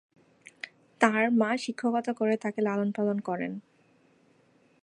তাঁর 1.01 1.23
মা 1.31 1.51
শিক্ষকতা 1.57 2.11
করে 2.13 2.35
তাঁকে 2.37 2.59
লালন 2.61 2.89
পালন 2.91 3.17
করেন। 3.19 3.51